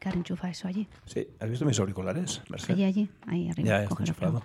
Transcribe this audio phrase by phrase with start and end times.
[0.00, 0.88] Ricard, enchufa eso allí.
[1.04, 2.40] Sí, ¿has visto mis auriculares?
[2.48, 2.72] Merced?
[2.72, 3.68] Allí, allí, ahí arriba.
[3.68, 4.42] Ya, está enchufado.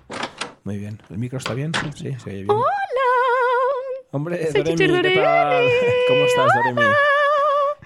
[0.66, 1.02] Muy bien.
[1.09, 1.71] ¿El micro está bien?
[1.96, 2.50] Sí, se oye bien.
[2.50, 2.66] ¡Hola!
[4.12, 4.94] Hombre, Soy Doremi, ¿qué tal?
[4.94, 5.71] Doremi.
[6.09, 6.81] ¿Cómo estás, Doremi?
[6.81, 6.95] Hola.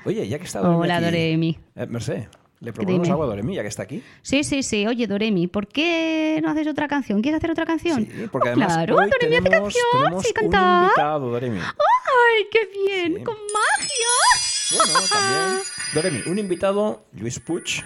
[0.06, 1.60] Oye, ya que está Doremi Hola, aquí- Doremi.
[1.76, 2.24] Eh, Merced,
[2.60, 3.12] ¿le proponemos Dime.
[3.14, 4.04] algo a Doremi ya que está aquí?
[4.24, 4.88] Sí, sí, sí.
[4.88, 7.22] Oye, Doremi, ¿por qué no haces otra canción?
[7.22, 8.04] ¿Quieres hacer otra canción?
[8.04, 10.84] Sí, porque Oh, además claro, hoy Doremi hace tenemos, canción, tenemos sí, un cantar.
[10.86, 11.60] invitado, Doremi.
[11.60, 13.18] ¡Ay, qué bien!
[13.18, 13.24] Sí.
[13.24, 14.86] ¡Con magia!
[14.92, 15.64] Bueno, también.
[15.94, 17.84] Doremi, un invitado, Luis Puig,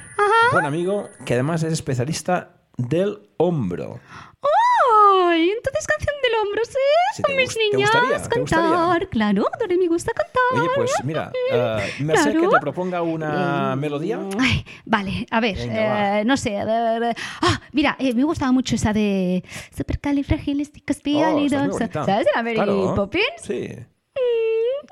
[0.51, 3.99] buen amigo, que además es especialista del hombro.
[5.29, 5.49] ¡Ay!
[5.49, 6.71] Entonces canción del hombro, ¿sí?
[7.15, 7.91] Sí, Con ¿te mis te niñas,
[8.27, 8.39] cantar.
[8.39, 9.07] gustaría?
[9.09, 10.41] Claro, Doremi gusta cantar.
[10.53, 12.49] Oye, pues mira, eh, Merced Claro.
[12.49, 14.19] que te proponga una Eh, melodía.
[14.37, 16.57] Ay, vale, a ver, Venga, eh, no sé.
[16.59, 19.43] ah, mira, eh, me gustaba mucho esa de
[19.77, 21.75] Supercalifragilisticexpialidocious.
[21.75, 22.05] Oh, bonita.
[22.05, 22.27] ¿Sabes?
[22.35, 22.95] La Mary Claro.
[22.95, 23.23] Poppins.
[23.41, 23.69] Sí.
[23.69, 24.87] Mm,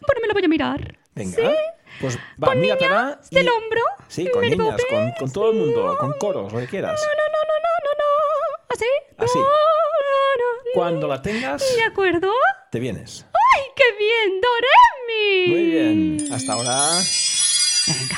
[0.00, 0.98] bueno, me la voy a mirar.
[1.14, 1.36] Venga.
[1.36, 1.42] ¿Sí?
[2.00, 3.02] Pues va, ¿Con míratela.
[3.04, 3.82] niñas del hombro?
[4.08, 7.00] Sí, con niñas, con, con todo el mundo, con coros, lo que quieras.
[7.00, 8.64] No, no, no, no, no, no.
[8.68, 8.86] ¿Así?
[9.16, 9.38] Así.
[9.38, 9.48] No, no,
[10.38, 10.70] no.
[10.74, 12.30] Cuando la tengas, ¿De acuerdo?
[12.70, 13.24] te vienes.
[13.32, 15.48] ¡Ay, qué bien, Doremi!
[15.48, 16.32] Muy bien.
[16.32, 16.78] Hasta ahora.
[17.86, 18.17] Venga.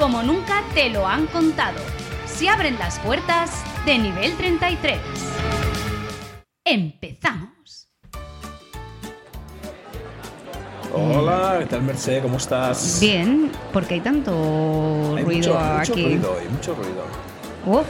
[0.00, 1.78] como nunca te lo han contado.
[2.24, 4.98] Se abren las puertas de nivel 33.
[6.64, 7.88] Empezamos.
[10.94, 12.22] Hola, ¿qué tal, Merced?
[12.22, 12.98] ¿Cómo estás?
[12.98, 14.32] Bien, porque hay tanto
[15.18, 15.90] Hay ruido mucho, aquí.
[15.90, 17.04] mucho ruido hoy, mucho ruido.
[17.66, 17.86] Uf,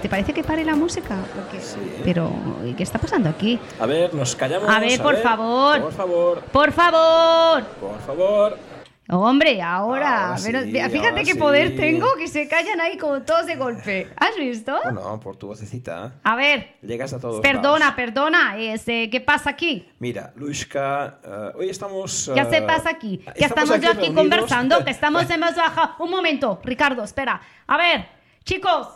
[0.00, 1.16] ¿Te parece que pare la música?
[1.34, 1.80] Porque- Sí.
[2.04, 2.30] Pero,
[2.76, 3.58] ¿qué está pasando aquí?
[3.80, 4.68] A ver, nos callamos.
[4.70, 5.80] A ver, por favor.
[5.82, 6.40] Por favor.
[6.52, 7.64] ¡Por favor!
[7.80, 8.69] Por favor.
[9.12, 10.36] Hombre, ahora.
[10.38, 11.38] Sí, fíjate qué sí.
[11.38, 14.08] poder tengo que se callan ahí como todos de golpe.
[14.16, 14.78] ¿Has visto?
[14.84, 16.12] Bueno, por tu vocecita.
[16.22, 17.40] A ver, Llegas a todos.
[17.40, 17.94] perdona, lados.
[17.96, 18.56] perdona.
[18.58, 19.88] Este, ¿Qué pasa aquí?
[19.98, 22.30] Mira, Luishka, eh, hoy estamos.
[22.32, 23.18] ¿Qué eh, se pasa aquí?
[23.18, 25.96] Que estamos, aquí yo aquí conversando, que estamos en más baja.
[25.98, 27.40] Un momento, Ricardo, espera.
[27.66, 28.06] A ver,
[28.44, 28.88] chicos,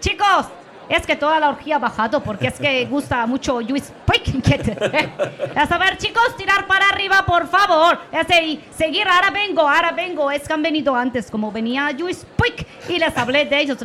[0.00, 0.46] chicos.
[0.88, 3.92] Es que toda la orgía ha bajado porque es que gusta mucho Luis.
[5.56, 7.98] A saber, chicos, tirar para arriba, por favor.
[8.12, 10.30] Ese, seguir, ahora vengo, ahora vengo.
[10.30, 13.78] Es que han venido antes, como venía Luis Pick y les hablé de ellos.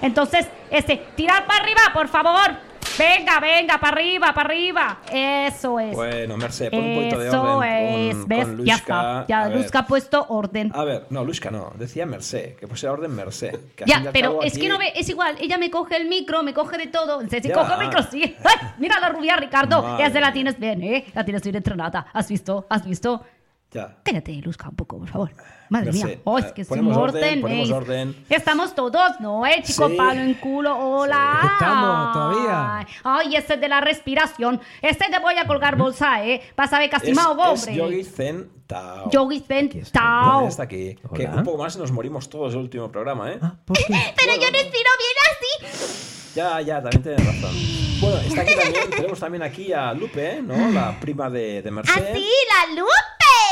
[0.00, 2.67] Entonces, este, tirar para arriba, por favor.
[2.98, 4.98] Venga, venga, para arriba, para arriba.
[5.12, 5.94] Eso es.
[5.94, 7.70] Bueno, Merced, pon un poquito de Eso orden.
[8.10, 8.44] es, con- ¿ves?
[8.46, 9.24] con ya está.
[9.28, 9.48] Ya.
[9.48, 10.72] Luzca ha puesto orden.
[10.74, 11.72] A ver, no, Luishka no.
[11.76, 13.58] Decía Merced, que pusiera orden Merced.
[13.86, 16.52] Ya, pero es aquí- que no ve, es igual, ella me coge el micro, me
[16.52, 17.20] coge de todo.
[17.28, 17.54] Si Ya.
[17.54, 18.36] coge el micro, sí.
[18.44, 18.68] ¡Ay!
[18.78, 19.82] Mira la rubia, Ricardo.
[19.82, 21.04] Madre Esa la tienes bien, ¿eh?
[21.14, 22.06] La tienes bien entrenada.
[22.12, 22.66] ¿Has visto?
[22.68, 23.22] ¿Has visto?
[23.70, 23.98] Ya.
[24.02, 25.30] Cállate, Luzca, un poco, por favor.
[25.68, 26.18] Madre Merced, mía.
[26.24, 27.40] Oh, es eh, que es ponemos un orden, orden.
[27.42, 28.24] ponemos orden.
[28.30, 29.44] Estamos todos, ¿no?
[29.46, 29.94] Eh, chico Sí.
[29.96, 30.74] palo en culo.
[30.74, 31.38] Hola.
[31.42, 31.48] Sí.
[31.52, 32.86] Estamos todavía.
[33.04, 34.58] Ay, este de la respiración.
[34.80, 36.40] Este te voy a colgar bolsa, ¿eh?
[36.56, 37.74] Vas a ver, Es, castimado, es hombre.
[37.74, 39.10] Yogi Zen Tao.
[39.10, 39.82] Yogi Zen.
[39.92, 40.48] Tao.
[40.48, 40.94] Está aquí.
[41.14, 41.36] Que Hola.
[41.36, 43.38] un poco más y nos morimos todos el último programa, ¿eh?
[43.42, 43.84] Ah, ¿por qué?
[44.16, 46.32] Pero yo respiro bien así.
[46.34, 47.54] Ya, ya, también tienes razón.
[48.00, 50.70] Bueno, está aquí también, tenemos también aquí a Lupe, ¿no?
[50.70, 51.92] La prima de, de Merced.
[51.92, 52.26] Así,
[52.68, 52.92] la Lupe.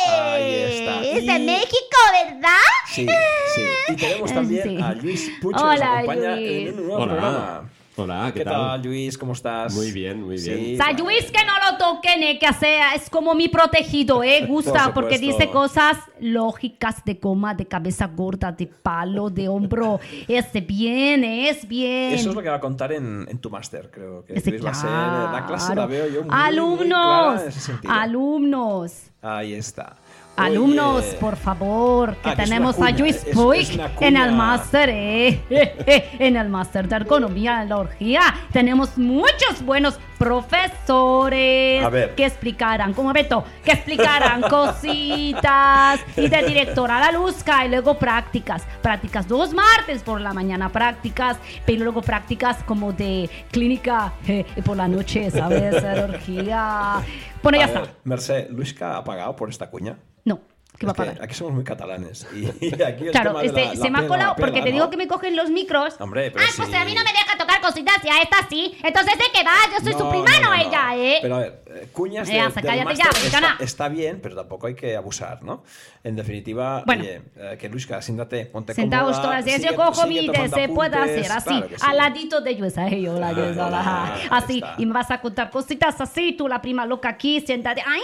[0.09, 1.03] Ahí está.
[1.03, 2.51] Es de Y- México, ¿verdad?
[2.93, 3.07] Sí,
[3.55, 3.63] sí.
[3.93, 4.79] Y tenemos también Sí.
[4.83, 6.69] a Luis Puch, que nos Hola, acompaña Luis.
[6.69, 7.13] en un nuevo Hola.
[7.13, 7.71] programa.
[7.99, 8.53] Hola, ¿qué, ¿Qué tal?
[8.55, 9.17] tal, Luis?
[9.17, 9.75] ¿Cómo estás?
[9.75, 10.57] Muy bien, muy bien.
[10.59, 14.23] Sí, O sea, Luis, que no lo toquen, eh, que sea, es como mi protegido,
[14.23, 14.45] ¿eh?
[14.47, 19.99] Gusta, Por porque dice cosas lógicas de coma, de cabeza gorda, de palo, de hombro.
[20.29, 22.13] Es bien, eh, es bien.
[22.13, 24.65] Eso es lo que va a contar en, en tu máster, creo que Ese, Luis
[24.67, 24.91] va a ser.
[24.91, 27.93] La clase la veo yo muy, muy Alumnos, clara en ese sentido.
[27.95, 28.93] alumnos.
[29.23, 29.97] Ahí está.
[30.37, 34.91] Alumnos, Oye, por favor, que Ah, que tenemos una a Luis Puig en el máster,
[34.91, 35.41] ¿eh?
[36.19, 38.21] en el máster de economía en la orgía.
[38.53, 42.15] Tenemos muchos buenos profesores A ver.
[42.15, 48.67] que explicaran, como Beto, que explicaran cositas y de directora la Luzca y luego prácticas,
[48.83, 54.77] prácticas dos martes por la mañana prácticas, pero luego prácticas como de clínica eh, por
[54.77, 55.77] la noche, ¿sabes?
[55.83, 56.97] Cirugía.
[57.43, 57.95] Bueno, ya A ver, está.
[58.05, 59.97] Merced, ¿Luisca ha pagado por esta cuña?
[60.27, 60.41] No,
[60.79, 61.23] ¿qué va a que pagar?
[61.23, 62.27] Aquí somos muy catalanes.
[62.35, 64.61] Y, y aquí el Claro, tema de este, la- la se me ha colado porque
[64.61, 64.73] te ¿no?
[64.75, 65.95] digo que me cogen los micros.
[66.01, 68.47] Hombre, pero ah, pues si- a mí no me deja tocar cositas y a esta
[68.51, 68.77] sí.
[68.85, 69.55] Entonces, ¿de qué va?
[69.73, 71.19] Yo soy su prima, no, ella, ¿eh?
[71.23, 74.37] Pero a ver, eh, cuñas de, Eh, del cállate máster ya, está, está bien, pero
[74.37, 75.63] tampoco hay que abusar, ¿no?
[76.05, 77.03] En definitiva, Bueno.
[77.03, 80.57] oye, eh, que Luisca, siéntate, ponte Sentaos todas días, yo sigue- cojo sigue mi tomando
[80.57, 81.85] se puede hacer así, claro que sí.
[81.89, 85.11] al ladito de yo, esa yo, la yo, esa, la- ah, así, y me vas
[85.11, 88.03] a contar cositas así, tú la prima loca aquí, siéntate, ¡ay!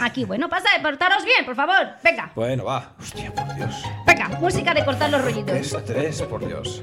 [0.00, 2.92] Aquí, bueno, pasa, portaros bien, por favor, venga, Bueno, va.
[2.98, 3.82] Hostia, por Dios.
[4.06, 5.54] venga, música de cortar los rollitos.
[5.56, 6.82] estrés, por Dios.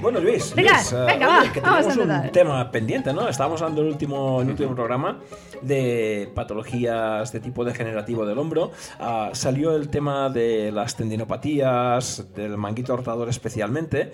[0.00, 2.32] Bueno, Luis, Venga, Luis, venga, oye, va, que vamos a tenemos un empezar.
[2.32, 3.28] tema pendiente, ¿no?
[3.28, 5.20] Estábamos hablando en el último, el último programa
[5.62, 8.72] de patologías de tipo degenerativo del hombro.
[9.00, 14.12] Ah, salió el tema de las tendinopatías, del manguito rotador especialmente.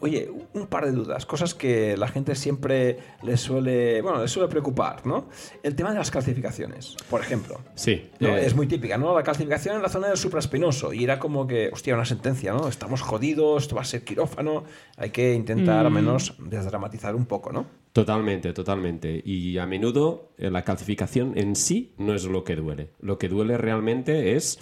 [0.00, 4.48] Oye, un par de dudas, cosas que la gente siempre le suele, bueno, le suele
[4.48, 5.28] preocupar, ¿no?
[5.62, 7.58] El tema de las calcificaciones, por ejemplo.
[7.74, 8.10] Sí.
[8.20, 8.36] ¿no?
[8.36, 9.14] eh, Es muy típica, ¿no?
[9.14, 10.92] La calcificación en la zona del supraespinoso.
[10.92, 12.68] Y era como que, hostia, una sentencia, ¿no?
[12.68, 14.51] Estamos jodidos, esto va a ser quirófano.
[14.96, 15.94] Hay que intentar, al Mm.
[15.94, 17.66] menos, desdramatizar un poco, ¿no?
[17.92, 19.20] Totalmente, totalmente.
[19.24, 22.90] Y a menudo eh, la calcificación en sí no es lo que duele.
[23.00, 24.58] Lo que duele realmente es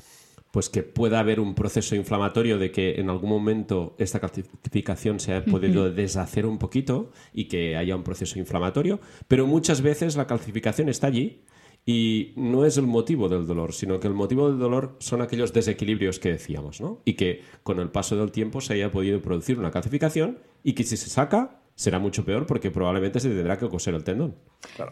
[0.52, 5.32] pues que pueda haber un proceso inflamatorio de que en algún momento esta calcificación se
[5.32, 8.98] haya podido deshacer un poquito y que haya un proceso inflamatorio,
[9.28, 11.42] pero muchas veces la calcificación está allí
[11.86, 15.52] y no es el motivo del dolor, sino que el motivo del dolor son aquellos
[15.52, 17.00] desequilibrios que decíamos, ¿no?
[17.04, 20.84] Y que con el paso del tiempo se haya podido producir una calcificación y que
[20.84, 24.36] si se saca será mucho peor porque probablemente se tendrá que coser el tendón.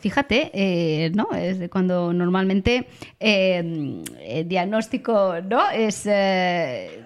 [0.01, 1.29] Fíjate, eh, ¿no?
[1.33, 2.87] Es de cuando normalmente
[3.21, 5.69] eh, el diagnóstico, ¿no?
[5.71, 7.03] Es eh,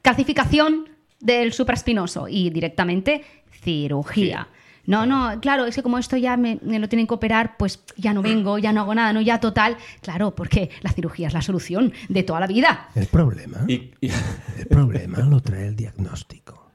[0.00, 4.46] calcificación del supraespinoso y directamente cirugía.
[4.86, 7.82] No, no, claro, es que como esto ya me, me lo tienen que operar, pues
[7.96, 9.76] ya no vengo, ya no hago nada, no, ya total.
[10.02, 12.88] Claro, porque la cirugía es la solución de toda la vida.
[12.94, 14.10] El problema, Y, y-
[14.58, 16.70] el problema lo trae el diagnóstico.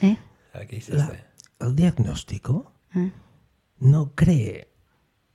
[0.00, 0.16] ¿Eh?
[0.68, 1.24] ¿Qué dice La- este?
[1.60, 3.10] el diagnóstico ¿Eh?
[3.80, 4.68] no cree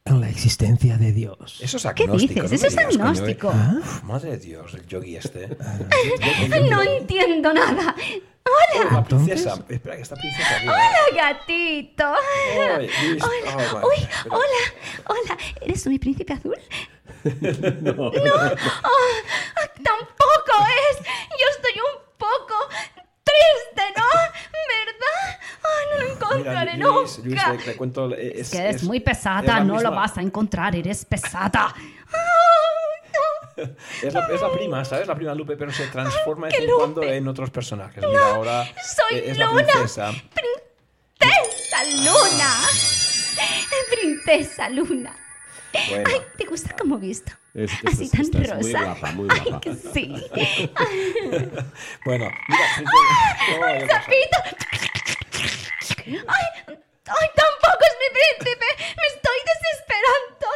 [0.06, 1.60] en la existencia de Dios.
[1.62, 2.42] Eso es ¿Qué agnóstico.
[2.48, 2.62] dices?
[2.62, 3.52] no Eso es coño, agnóstico.
[3.52, 3.78] eh.
[3.80, 5.50] Uf, madre de Dios, el yogi este.
[6.70, 7.96] No entiendo nada.
[8.92, 9.56] La princesa.
[9.70, 10.68] Espera, que esta princesa aquí.
[10.68, 12.14] Hola, gatito.
[12.78, 13.24] Luis.
[13.24, 14.36] Hola, Oh, uy, espera.
[14.36, 14.64] hola,
[15.06, 15.38] hola.
[15.62, 16.56] ¿Eres mi príncipe azul?
[17.82, 18.52] no, No, ah,
[19.84, 20.54] tampoco
[20.92, 20.98] es.
[21.00, 22.56] Yo estoy un poco
[23.24, 24.06] triste, ¿no?
[24.68, 25.40] ¿Verdad?
[25.64, 27.52] Ah, no lo Mira, encontraré Luis, Luis, nunca.
[27.58, 28.14] te, te cuento.
[28.14, 30.76] eh, Es, Es que eres es- muy es pesada, no lo misma- vas a encontrar,
[30.76, 31.74] eres pesada.
[34.04, 35.08] Es la, es la prima, ¿sabes?
[35.08, 38.04] La prima Lupe, pero se transforma de vez en cuando en otros personajes.
[38.06, 39.64] Mira, ahora soy es la Luna.
[39.66, 40.12] princesa.
[41.18, 42.54] ¡Princesa Luna!
[43.90, 45.16] ¡Princesa Luna!
[45.90, 47.32] Bueno, Ay, ¿te gusta cómo visto?
[47.54, 48.56] Es- es- Así es- tan rosa.
[48.56, 49.44] muy guapa, muy guapa.
[49.46, 50.14] Ay, que sí.
[52.06, 52.68] bueno, mira,
[53.60, 54.12] no, ya pasa.
[56.06, 56.46] ¡Ay!
[56.68, 58.66] ¡Ay, tampoco es mi príncipe!
[58.80, 60.48] ¡Me estoy desesperando!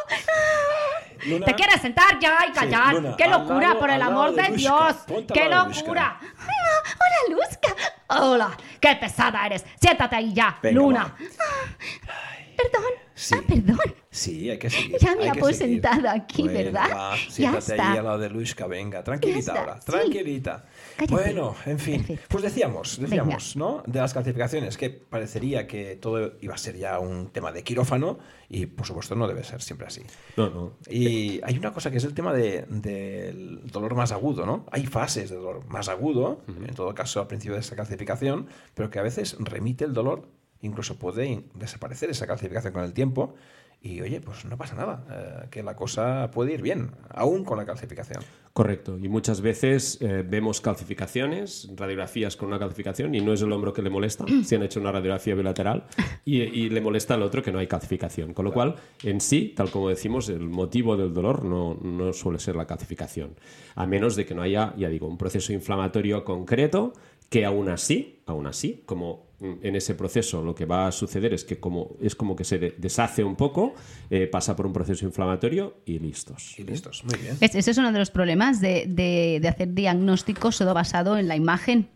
[1.26, 1.46] Luna.
[1.46, 2.94] ¿Te quieres sentar ya y callar?
[2.96, 4.58] Luna, ¡Qué locura, lado- por el amor de de.
[4.58, 4.96] Dios!
[5.08, 6.20] Ponte ¡Qué locura!
[6.20, 7.76] Hola, Luzca.
[8.08, 9.66] Hola, qué pesada eres.
[9.80, 11.16] Siéntate ahí ya, Venga, Luna.
[11.18, 12.14] Ah,
[12.58, 12.92] Perdón.
[13.14, 13.36] Sí.
[13.38, 13.96] Ah, perdón.
[14.10, 14.98] Sí, hay que seguir.
[15.00, 16.90] Ya me ha sentado aquí, Bueno, ¿verdad?
[16.96, 17.92] va, Ya siéntate está.
[17.92, 19.92] ahí al lado de Luisca, venga, tranquilita Ya ahora, sí.
[20.98, 21.14] Cállate.
[21.14, 22.26] Bueno, en fin, Perfecto.
[22.30, 23.84] pues decíamos, decíamos, ¿no?
[23.88, 28.20] De las calcificaciones, que parecería que todo iba a ser ya un tema de quirófano
[28.50, 30.02] y por supuesto no debe ser siempre así.
[30.38, 30.74] no, no.
[30.90, 34.66] Y hay una cosa que es el tema de- del dolor más agudo, ¿no?
[34.72, 38.90] Hay fases de dolor más agudo, en todo caso al principio de esa calcificación, pero
[38.90, 40.28] que a veces remite el dolor,
[40.62, 43.34] incluso puede desaparecer esa calcificación con el tiempo.
[43.84, 47.58] Y oye, pues no pasa nada, eh, que la cosa puede ir bien, aún con
[47.58, 48.24] la calcificación.
[48.54, 48.96] Correcto.
[49.00, 53.74] Y muchas veces eh, vemos calcificaciones, radiografías con una calcificación y no es el hombro
[53.74, 55.86] que le molesta, si han hecho una radiografía bilateral,
[56.24, 58.36] y, y le molesta al otro que no hay calcificación.
[58.36, 62.38] Con lo cual, en sí, tal como decimos, el motivo del dolor no, no suele
[62.38, 63.36] ser la calcificación.
[63.74, 66.94] A menos de que no haya, ya digo, un proceso inflamatorio concreto
[67.32, 71.44] que aún así, aún así, como en ese proceso lo que va a suceder es
[71.44, 73.74] que como, es como que se de- deshace un poco,
[74.10, 76.54] eh, pasa por un proceso inflamatorio y listos.
[76.60, 77.38] Y listos, muy bien.
[77.42, 81.28] Es- ese es uno de los problemas de, de- de hacer diagnósticos todo basado en
[81.28, 81.88] la imagen.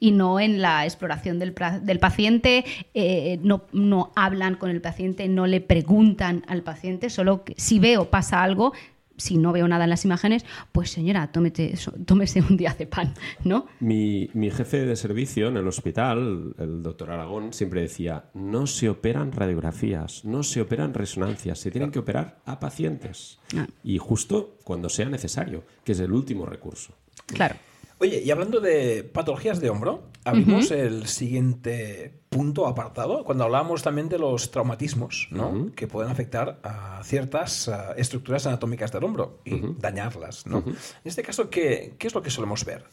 [0.00, 5.28] y no en la exploración del, del paciente, eh, no, no hablan con el paciente,
[5.28, 8.72] no le preguntan al paciente, solo que si veo pasa algo,
[9.18, 12.86] si no veo nada en las imágenes, pues señora, tómete, eso- tómese un día de
[12.86, 13.66] pan, ¿no?
[13.80, 18.88] Mi, mi jefe de servicio en el hospital, el doctor Aragón, siempre decía, no se
[18.88, 23.38] operan radiografías, no se operan resonancias, se tienen que operar a pacientes.
[23.56, 23.66] Ah.
[23.84, 26.94] Y justo cuando sea necesario, que es el último recurso.
[27.26, 27.56] Claro.
[28.00, 34.08] Oye, y hablando de patologías de hombro, abrimos el siguiente punto apartado cuando hablábamos también
[34.08, 35.72] de los traumatismos, ¿no?
[35.74, 40.58] Que pueden afectar a ciertas ah, estructuras anatómicas del hombro y dañarlas, ¿no?
[40.58, 42.84] En este caso, ¿qué, qué es lo que solemos ver?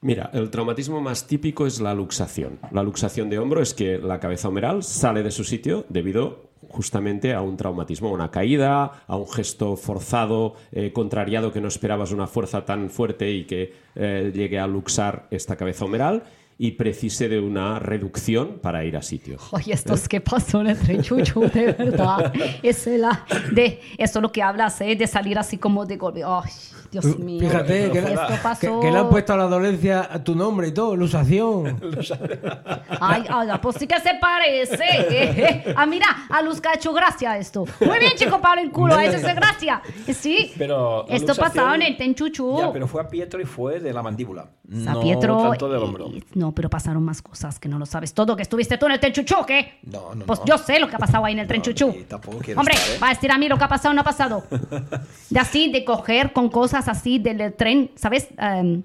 [0.00, 2.60] Mira, el traumatismo más típico es la luxación.
[2.70, 7.34] La luxación de hombro es que la cabeza humeral sale de su sitio debido justamente
[7.34, 12.12] a un traumatismo, a una caída, a un gesto forzado, eh, contrariado que no esperabas
[12.12, 16.24] una fuerza tan fuerte y que eh, llegue a luxar esta cabeza humeral
[16.60, 19.38] y precise de una reducción para ir a sitio.
[19.52, 22.32] Oye, estos que pasó en el tren chuchu, de verdad.
[22.62, 24.96] Es la, de, eso lo que hablas, ¿eh?
[24.96, 26.22] De salir así como de golpe.
[26.24, 26.50] Ay,
[26.90, 27.40] Dios mío.
[27.40, 28.80] Fíjate que, Esto pasó.
[28.80, 31.78] que le han puesto a la dolencia a tu nombre y todo, lusación.
[33.00, 34.74] Ay, ay, pues sí que se parece.
[34.84, 35.74] eh, eh.
[35.76, 37.64] Ah, mira, a Luz que ha hecho gracia esto.
[37.80, 39.82] Muy bien, chico, Pablo el culo, ha hecho gracia.
[40.12, 40.52] Sí.
[40.56, 42.58] Pero esto pasaba en el tenchuchu.
[42.58, 44.48] Ya, pero fue a Pietro y fue de la mandíbula.
[44.70, 45.42] San no Pietro.
[45.50, 46.06] tanto del hombro.
[46.08, 48.92] eh, no, pero pasaron más cosas que no lo sabes todo, que estuviste tú en
[48.92, 49.78] el tenchuchu, ¿qué?
[49.84, 50.44] No, no, Pues no.
[50.46, 52.98] yo sé lo que ha pasado ahí en el quiero Hombre, estar, ¿eh?
[53.02, 54.44] va a decir a mí lo que ha pasado o no ha pasado.
[55.30, 58.28] De así, de coger con cosas así del tren, ¿sabes?
[58.40, 58.82] Um,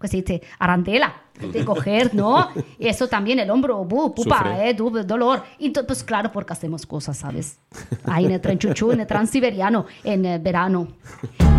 [0.00, 0.42] ¿Qué se dice?
[0.58, 1.22] Arandela.
[1.52, 2.48] De coger, ¿no?
[2.78, 5.42] Y eso también, el hombro, bu, pupa, eh, du- dolor.
[5.58, 7.58] Y pues claro, porque hacemos cosas, ¿sabes?
[8.06, 10.88] Ahí en el tren chuchu, en el transiberiano, en el verano.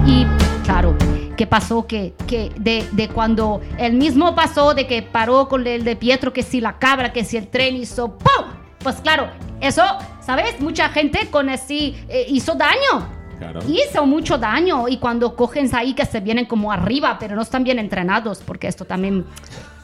[0.05, 0.25] Y
[0.63, 0.95] claro,
[1.35, 1.85] ¿qué pasó?
[1.85, 6.33] Que, que de, de cuando el mismo pasó, de que paró con el de Pietro,
[6.33, 8.45] que si la cabra, que si el tren hizo ¡pum!
[8.79, 9.29] Pues claro,
[9.61, 9.83] eso,
[10.21, 10.59] ¿sabes?
[10.59, 13.16] Mucha gente con así eh, hizo daño.
[13.37, 13.59] Claro.
[13.67, 14.87] Hizo mucho daño.
[14.87, 18.67] Y cuando cogen ahí que se vienen como arriba, pero no están bien entrenados, porque
[18.67, 19.25] esto también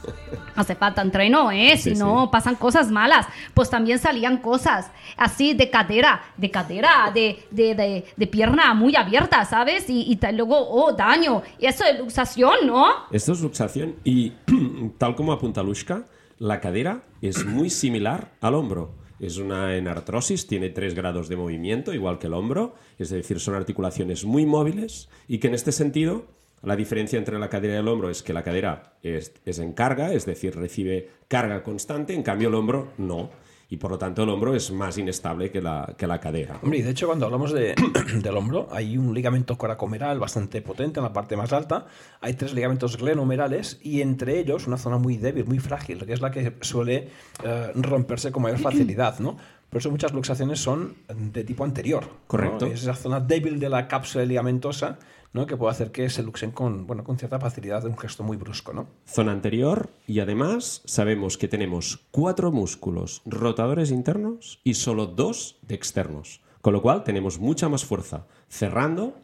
[0.56, 1.78] hace falta entreno, ¿eh?
[1.78, 2.30] Si Sí, no, sí.
[2.32, 3.28] pasan cosas malas.
[3.54, 8.96] Pues también salían cosas así de cadera, de cadera, de, de, de, de pierna muy
[8.96, 9.90] abierta, ¿sabes?
[9.90, 11.42] Y, y luego, oh, daño.
[11.60, 12.88] Y eso es luxación, ¿no?
[13.12, 14.32] Esto es luxación y
[14.98, 16.04] tal como apunta Lushka,
[16.40, 19.03] la cadera es muy similar al hombro.
[19.20, 23.56] Es una enartrosis, tiene tres grados de movimiento, igual que el hombro, es decir, son
[23.56, 26.26] articulaciones muy móviles y que en este sentido
[26.64, 29.74] la diferencia entre la cadera y el hombro es que la cadera es, es en
[29.74, 33.30] carga, es decir, recibe carga constante, en cambio el hombro no.
[33.74, 36.60] Y por lo tanto el hombro es más inestable que la, que la cadera.
[36.62, 37.74] Hombre, y de hecho cuando hablamos de-
[38.22, 41.88] del hombro, hay un ligamento coracomeral bastante potente en la parte más alta,
[42.22, 46.22] hay tres ligamentos glenohumerales y entre ellos una zona muy débil, muy frágil, que es
[46.22, 47.10] la que suele
[47.44, 49.38] eh, romperse con mayor facilidad, ¿no?
[49.72, 52.04] Por eso muchas luxaciones son de tipo anterior.
[52.04, 52.10] ¿no?
[52.28, 52.68] Correcto.
[52.68, 55.00] Es esa zona débil de la cápsula ligamentosa
[55.34, 55.46] ¿no?
[55.46, 58.38] que puede hacer que se luxen con, bueno, con cierta facilidad de un gesto muy
[58.38, 58.88] brusco, ¿no?
[59.06, 65.76] zona anterior y además sabemos que tenemos cuatro músculos rotadores internos y solo dos de
[65.76, 66.42] externos.
[66.62, 69.18] Con lo cual tenemos mucha más fuerza cerrando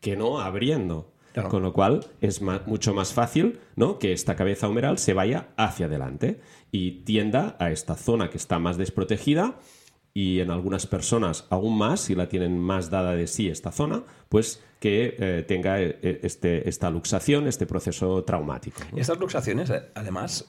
[0.00, 1.10] que no abriendo.
[1.32, 1.48] Claro.
[1.48, 3.98] Con lo cual es mucho más fácil ¿no?
[3.98, 8.58] que esta cabeza humeral se vaya hacia adelante y tienda a esta zona que está
[8.58, 9.58] más desprotegida
[10.12, 14.04] y en algunas personas aún más, si la tienen más dada de sí esta zona,
[14.28, 18.80] pues que eh, tenga eh, este, esta luxación, este proceso traumático.
[18.90, 18.98] ¿no?
[18.98, 20.44] Estas luxaciones, eh, además,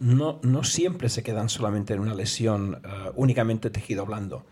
[0.00, 2.82] no, no siempre se quedan solamente en una lesión
[3.14, 4.44] únicamente tejido blando.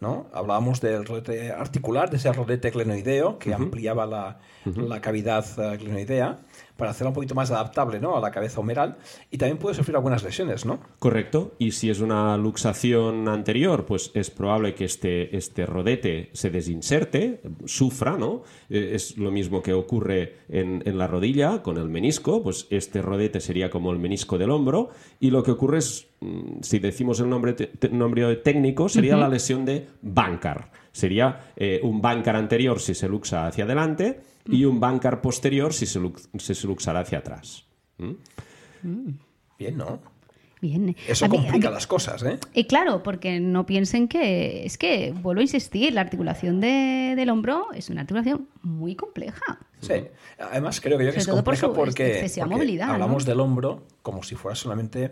[0.00, 0.26] ¿no?
[0.32, 5.44] Hablábamos del rodete articular, de ese rodete glenoideo que ampliaba la, la cavidad
[5.78, 6.40] glenoidea
[6.80, 8.16] para hacerla un poquito más adaptable ¿no?
[8.16, 8.96] a la cabeza humeral
[9.30, 10.66] y también puede sufrir algunas lesiones.
[10.66, 10.80] ¿no?
[10.98, 11.52] Correcto.
[11.58, 17.42] Y si es una luxación anterior, pues es probable que este, este rodete se desinserte,
[17.66, 18.42] sufra, ¿no?
[18.68, 23.02] Eh, Es lo mismo que ocurre en, en la rodilla con el menisco, pues este
[23.02, 24.88] rodete sería como el menisco del hombro.
[25.20, 27.54] Y lo que ocurre es, mm, si decimos el nombre,
[27.92, 30.72] nombre técnico, sería la lesión de bancar.
[30.92, 34.20] Sería eh, un bancar anterior si se luxa hacia adelante
[34.50, 36.00] y un bancar posterior si se,
[36.38, 37.64] se luxara hacia atrás.
[39.58, 40.00] Bien, ¿no?
[40.62, 40.94] Bien.
[41.08, 42.38] Eso mí- complica mí- las cosas, ¿eh?
[42.54, 47.30] Y claro, porque no piensen que es que, vuelvo a insistir, la articulación de- del
[47.30, 49.58] hombro es una articulación muy compleja.
[49.80, 52.92] Sí, además creo que yo que es por compleja su porque, porque movilidad, ¿no?
[52.94, 55.10] hablamos del hombro como si fuera solamente eh,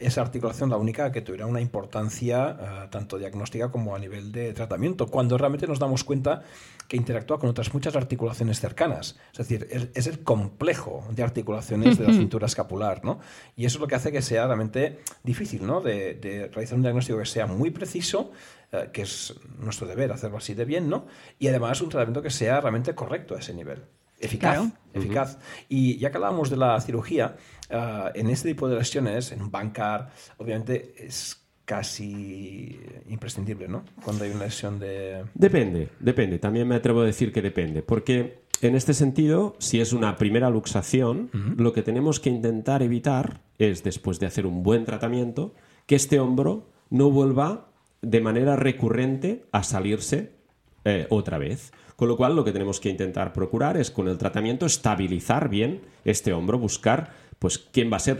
[0.00, 4.52] esa articulación la única que tuviera una importancia eh, tanto diagnóstica como a nivel de
[4.52, 6.42] tratamiento, cuando realmente nos damos cuenta
[6.88, 9.16] que interactúa con otras muchas articulaciones cercanas.
[9.32, 13.18] Es decir, es, es el complejo de articulaciones de la cintura escapular, ¿no?
[13.56, 15.80] Y eso es lo que hace que sea realmente difícil, ¿no?
[15.80, 18.30] De, de realizar un diagnóstico que sea muy preciso,
[18.72, 21.06] eh, que es nuestro deber hacerlo así de bien, ¿no?
[21.38, 23.82] Y además un tratamiento que sea realmente correcto a ese nivel.
[24.18, 24.72] Eficaz, Claro.
[24.94, 25.38] eficaz.
[25.68, 27.36] Y ya que hablábamos de la cirugía,
[27.70, 33.84] ah, en este tipo de lesiones, en un bancar, obviamente es casi imprescindible, ¿no?
[34.04, 35.24] Cuando hay una lesión de...
[35.34, 36.38] Depende, depende.
[36.38, 37.82] También me atrevo a decir que depende.
[37.82, 41.28] Porque en este sentido, si es una primera luxación,
[41.58, 45.54] lo que tenemos que intentar evitar es, después de hacer un buen tratamiento,
[45.86, 47.68] que este hombro no vuelva
[48.00, 50.32] de manera recurrente a salirse
[50.84, 51.72] eh, otra vez.
[51.96, 55.80] Con lo cual, lo que tenemos que intentar procurar es, con el tratamiento, estabilizar bien
[56.04, 58.18] este hombro, buscar pues quién va a ser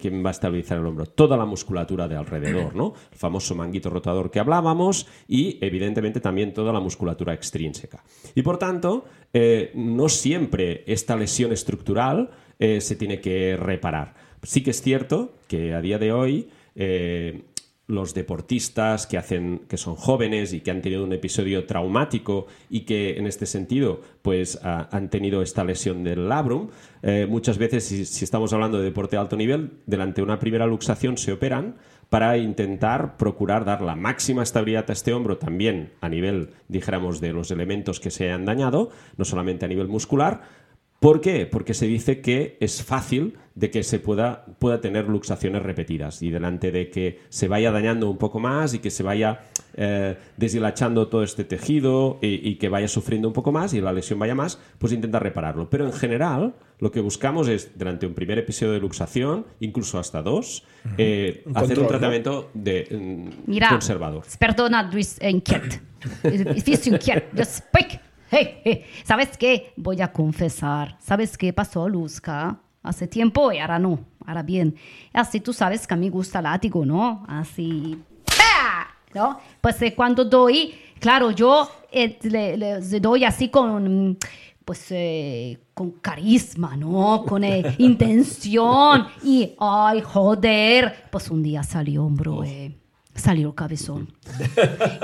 [0.00, 1.06] quién va a estabilizar el hombro.
[1.06, 6.54] Toda la musculatura de alrededor no el famoso manguito rotador que hablábamos y evidentemente también
[6.54, 8.04] toda la musculatura extrínseca.
[8.34, 14.14] Y por tanto eh, no siempre esta lesión estructural eh, se tiene que reparar.
[14.42, 17.42] Sí que es cierto que a día de hoy eh,
[17.86, 22.80] los deportistas que hacen que son jóvenes y que han tenido un episodio traumático y
[22.80, 26.70] que en este sentido pues ah, han tenido esta lesión del labrum.
[27.02, 30.38] Eh, muchas veces si, si estamos hablando de deporte de alto nivel delante de una
[30.38, 31.76] primera luxación se operan
[32.08, 37.32] para intentar procurar dar la máxima estabilidad a este hombro también a nivel dijéramos de
[37.32, 40.63] los elementos que se han dañado no solamente a nivel muscular
[41.04, 41.44] ¿Por qué?
[41.44, 46.30] Porque se dice que es fácil de que se pueda, pueda tener luxaciones repetidas y
[46.30, 49.42] delante de que se vaya dañando un poco más y que se vaya
[49.76, 53.92] eh, deshilachando todo este tejido y, y que vaya sufriendo un poco más y la
[53.92, 55.68] lesión vaya más, pues intentar repararlo.
[55.68, 60.22] Pero en general lo que buscamos es, durante un primer episodio de luxación, incluso hasta
[60.22, 60.64] dos,
[60.96, 61.88] eh, Un hacer control, un ¿no?
[61.90, 64.24] tratamiento de, mm, Mira, conservador.
[64.38, 65.82] perdona, Luis, eh, inquiet.
[66.64, 67.26] Fiz inquiet.
[67.36, 68.00] Just speak.
[68.30, 68.84] Hey, hey.
[69.04, 69.72] ¿Sabes qué?
[69.76, 70.96] Voy a confesar.
[71.00, 72.58] ¿Sabes qué pasó, Luzca?
[72.82, 74.00] Hace tiempo y ahora no.
[74.26, 74.74] Ahora bien.
[75.12, 77.24] Así tú sabes que a mí gusta látigo, ¿no?
[77.28, 77.98] Así.
[78.26, 78.88] ¡pa!
[79.14, 79.38] ¿No?
[79.60, 84.18] Pues eh, cuando doy, claro, yo eh, le, le- le doy así con.
[84.64, 87.24] Pues eh, con carisma, ¿no?
[87.26, 89.06] Con eh, intención.
[89.22, 91.04] Y, ay, joder.
[91.10, 92.74] Pues un día salió, hombro, eh,
[93.14, 94.12] salió cabezón.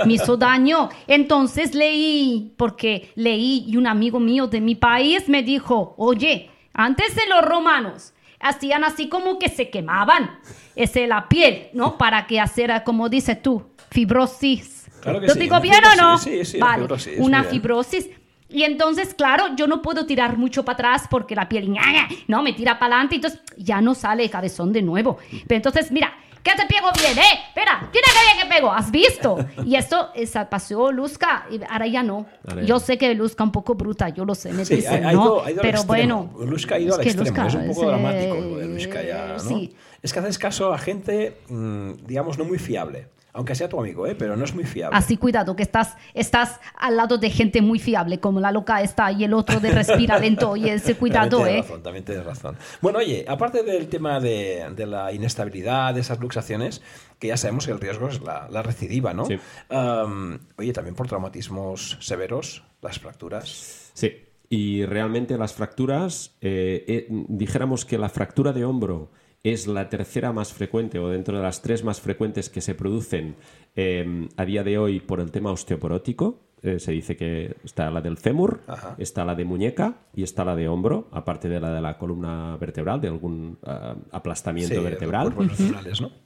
[0.06, 0.88] Me hizo daño.
[1.06, 7.14] Entonces leí, porque leí y un amigo mío de mi país me dijo, oye, antes
[7.14, 10.38] de los romanos hacían así como que se quemaban
[10.74, 11.98] ese, la piel, ¿no?
[11.98, 14.86] Para que hacer, como dices tú, fibrosis.
[15.02, 16.18] Claro que ¿Lo sí, digo bien o no?
[16.18, 17.50] sí, sí, la vale, fibrosis, una bien.
[17.52, 18.10] fibrosis.
[18.48, 21.72] Y entonces, claro, yo no puedo tirar mucho para atrás porque la piel,
[22.26, 25.18] no, me tira para adelante, entonces ya no sale cabezón de nuevo.
[25.46, 27.40] Pero entonces, mira, que te pego bien, ¿eh?
[27.48, 29.38] Espera, mira que bien que pego, ¿has visto?
[29.64, 32.26] Y esto esa pasó Luzca, y ahora ya no.
[32.48, 32.80] Ahora yo no.
[32.80, 35.22] sé que Luzca un poco bruta, yo lo sé, me Sí, dicen, ha, ha ¿no?
[35.22, 36.30] ido, ha ido Pero bueno.
[36.38, 39.02] Luisca ha ido al extremo, Luzca es un poco es, dramático eh, lo de Luisca
[39.02, 39.38] ya, ¿no?
[39.38, 39.74] Sí.
[40.02, 43.08] Es que haces caso a gente, mm, digamos, no muy fiable.
[43.32, 44.14] Aunque sea tu amigo, ¿eh?
[44.14, 44.96] Pero no es muy fiable.
[44.96, 49.12] Así cuidado, que estás, estás al lado de gente muy fiable, como la loca está
[49.12, 51.50] y el otro de respira lento y ese cuidado, también ¿eh?
[51.50, 52.56] tienes razón, también tienes razón.
[52.80, 56.82] Bueno, oye, aparte del tema de, de la inestabilidad, de esas luxaciones,
[57.18, 59.26] que ya sabemos que el riesgo es la, la recidiva, ¿no?
[59.26, 59.38] Sí.
[60.56, 63.90] Oye, también por traumatismos severos, las fracturas.
[63.94, 64.12] Sí,
[64.48, 69.12] y realmente las fracturas, eh, eh, dijéramos que la fractura de hombro
[69.42, 73.36] es la tercera más frecuente o dentro de las tres más frecuentes que se producen
[73.74, 76.40] eh, a día de hoy por el tema osteoporótico.
[76.62, 78.94] Eh, se dice que está la del fémur, Ajá.
[78.98, 82.58] está la de muñeca y está la de hombro, aparte de la de la columna
[82.58, 85.32] vertebral, de algún ah, aplastamiento Sí, vertebral.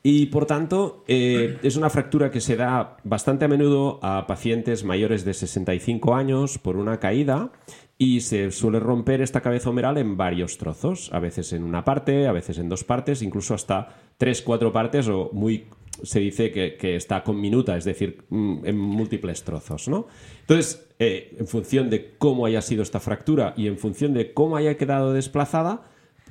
[0.03, 4.83] Y por tanto, eh, es una fractura que se da bastante a menudo a pacientes
[4.83, 7.53] mayores de 65 años por una caída
[7.97, 12.27] y se suele romper esta cabeza humeral en varios trozos, a veces en una parte,
[12.27, 15.67] a veces en dos partes, incluso hasta tres, cuatro partes o muy
[16.03, 20.09] se dice que, que está con minuta, es decir, mm, en múltiples trozos, ¿no?
[20.41, 24.57] Entonces, eh, en función de cómo haya sido esta fractura y en función de cómo
[24.57, 25.83] haya quedado desplazada,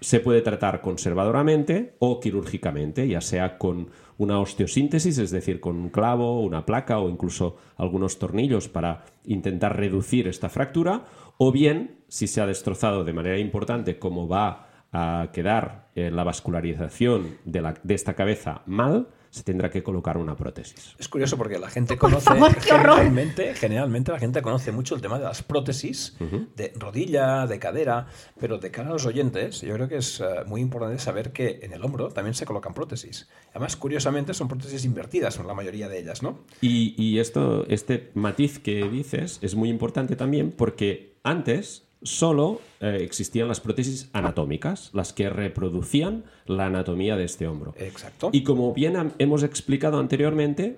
[0.02, 5.90] se puede tratar conservadoramente o quirúrgicamente, ya sea con una osteosíntesis, es decir, con un
[5.90, 11.06] clavo, una placa o incluso algunos tornillos para intentar reducir esta fractura,
[11.38, 16.24] o bien, si se ha destrozado de manera importante, como va a quedar eh, la
[16.24, 20.96] vascularización de, esta cabeza mal, se tendrá que colocar una prótesis.
[21.00, 25.02] Es curioso porque la gente Por conoce favor, generalmente, generalmente la gente conoce mucho el
[25.02, 26.16] tema de las prótesis
[26.56, 28.06] de rodilla, de cadera,
[28.40, 31.62] pero de cara a los oyentes, yo creo que es eh, muy importante saber que
[31.64, 33.28] en el hombro también se colocan prótesis.
[33.50, 36.38] Además, curiosamente, son prótesis invertidas, son la mayoría de ellas, ¿no?
[36.62, 42.98] Y, y esto, este matiz que dices es muy importante también porque antes solo eh,
[43.02, 47.74] existían las prótesis anatómicas, las que reproducían la anatomía de este hombro.
[47.78, 48.30] Exacto.
[48.32, 50.78] Y como bien hemos explicado anteriormente,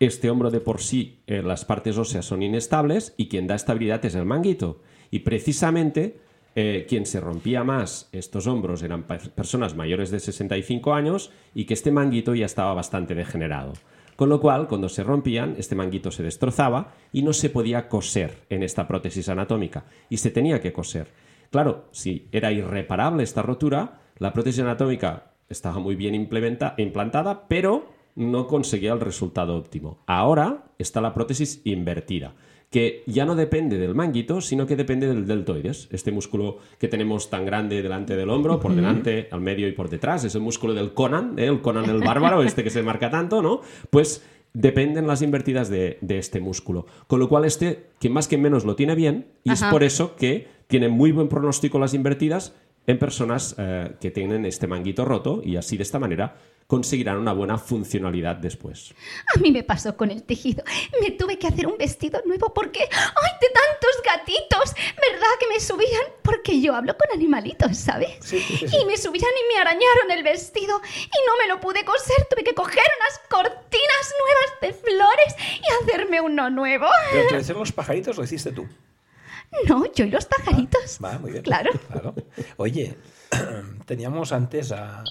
[0.00, 4.04] este hombro de por sí, eh, las partes óseas son inestables y quien da estabilidad
[4.04, 4.82] es el manguito.
[5.10, 6.18] Y precisamente
[6.54, 11.64] eh, quien se rompía más estos hombros eran pe- personas mayores de 65 años y
[11.64, 13.72] que este manguito ya estaba bastante degenerado.
[14.16, 18.46] Con lo cual, cuando se rompían, este manguito se destrozaba y no se podía coser
[18.48, 19.84] en esta prótesis anatómica.
[20.08, 21.12] Y se tenía que coser.
[21.50, 28.46] Claro, si era irreparable esta rotura, la prótesis anatómica estaba muy bien implantada, pero no
[28.46, 30.02] conseguía el resultado óptimo.
[30.06, 32.34] Ahora está la prótesis invertida,
[32.70, 37.30] que ya no depende del manguito, sino que depende del deltoides, este músculo que tenemos
[37.30, 40.74] tan grande delante del hombro, por delante, al medio y por detrás, es el músculo
[40.74, 41.46] del Conan, ¿eh?
[41.46, 43.60] el Conan el bárbaro, este que se marca tanto, ¿no?
[43.90, 46.86] Pues dependen las invertidas de, de este músculo.
[47.06, 50.16] Con lo cual este, que más que menos lo tiene bien, y es por eso
[50.16, 52.54] que tiene muy buen pronóstico las invertidas
[52.86, 57.32] en personas eh, que tienen este manguito roto y así de esta manera conseguirán una
[57.32, 58.94] buena funcionalidad después.
[59.34, 60.64] A mí me pasó con el tejido.
[61.00, 64.74] Me tuve que hacer un vestido nuevo porque, ¡ay, de tantos gatitos!
[65.00, 66.02] ¿Verdad que me subían?
[66.22, 68.16] Porque yo hablo con animalitos, ¿sabes?
[68.20, 68.76] Sí, sí, sí.
[68.80, 72.26] Y me subían y me arañaron el vestido y no me lo pude coser.
[72.28, 76.86] Tuve que coger unas cortinas nuevas de flores y hacerme uno nuevo.
[77.12, 78.66] Pero te lo hicieron los pajaritos, lo hiciste tú.
[79.68, 80.98] No, yo y los pajaritos.
[81.02, 81.44] Va, muy bien.
[81.44, 81.70] Claro.
[81.90, 82.14] Claro.
[82.56, 82.96] Oye,
[83.86, 85.02] teníamos antes a...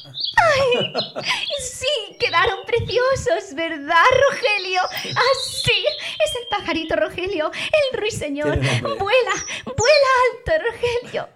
[1.60, 4.82] Sí, quedaron preciosos, ¿verdad, Rogelio?
[5.18, 5.86] Ah, sí,
[6.26, 8.58] es el pajarito Rogelio, el ruiseñor.
[8.58, 11.30] Vuela, vuela alto, Rogelio.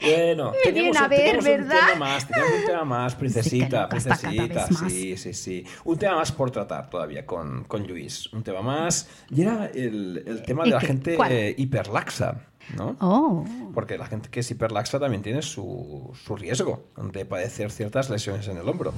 [0.00, 1.86] Bueno, Me viene a ver, teníamos un ¿verdad?
[1.88, 4.92] tema más, un tema más, princesita, cada princesita, más.
[4.92, 5.64] sí, sí, sí.
[5.84, 9.08] Un tema más por tratar todavía con, con Luis, un tema más.
[9.30, 12.96] Y era el, el tema de ¿Y la gente eh, hiperlaxa, ¿no?
[13.00, 13.44] Oh.
[13.74, 18.48] Porque la gente que es hiperlaxa también tiene su, su riesgo de padecer ciertas lesiones
[18.48, 18.92] en el hombro.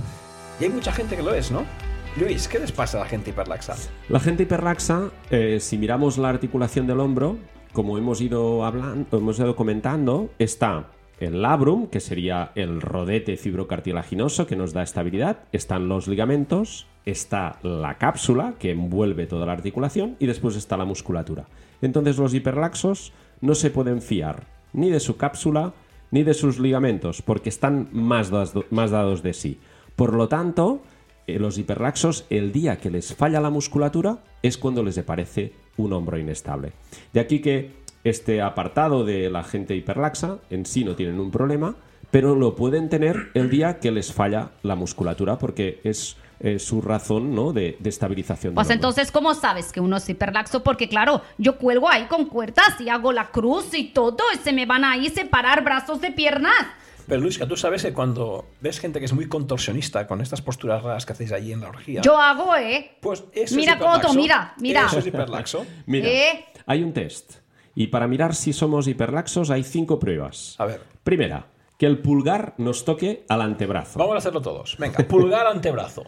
[0.58, 1.64] Y hay mucha gente que lo es, ¿no?
[2.16, 3.76] Luis, ¿qué les pasa a la gente hiperlaxa?
[4.08, 7.38] La gente hiperlaxa, eh, si miramos la articulación del hombro,
[7.72, 10.88] como hemos ido hablando, hemos ido comentando, está
[11.20, 17.58] el labrum, que sería el rodete fibrocartilaginoso que nos da estabilidad, están los ligamentos, está
[17.62, 21.46] la cápsula que envuelve toda la articulación y después está la musculatura.
[21.82, 25.74] Entonces los hiperlaxos no se pueden fiar ni de su cápsula
[26.10, 28.30] ni de sus ligamentos porque están más,
[28.70, 29.58] más dados de sí.
[29.96, 30.82] Por lo tanto,
[31.26, 35.92] eh, los hiperlaxos, el día que les falla la musculatura, es cuando les aparece un
[35.92, 36.72] hombro inestable.
[37.12, 37.72] De aquí que
[38.04, 41.76] este apartado de la gente hiperlaxa en sí no tienen un problema,
[42.10, 46.80] pero lo pueden tener el día que les falla la musculatura, porque es eh, su
[46.80, 47.52] razón ¿no?
[47.52, 48.54] de, de estabilización.
[48.54, 48.74] Pues hombro.
[48.74, 50.62] entonces, ¿cómo sabes que uno es hiperlaxo?
[50.62, 54.52] Porque claro, yo cuelgo ahí con cuerdas y hago la cruz y todo, y se
[54.52, 56.54] me van ahí separar brazos de piernas.
[57.06, 60.42] Pero Luis, que tú sabes que cuando ves gente que es muy contorsionista con estas
[60.42, 62.92] posturas raras que hacéis allí en la orgía, Yo hago, ¿eh?
[63.00, 64.00] pues eso Mira, es hiperlaxo.
[64.08, 64.86] Coto, mira, mira.
[64.86, 65.66] Eso es hiperlaxo.
[65.86, 66.44] Mira, ¿Eh?
[66.66, 67.34] hay un test.
[67.74, 70.54] Y para mirar si somos hiperlaxos hay cinco pruebas.
[70.58, 71.46] A ver, Primera,
[71.78, 73.98] que el pulgar nos toque al antebrazo.
[73.98, 74.76] vamos a hacerlo todos.
[74.78, 76.04] Venga, pulgar antebrazo.